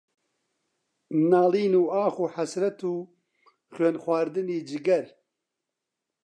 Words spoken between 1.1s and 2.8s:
ناڵین و ئاخ و حەسرەت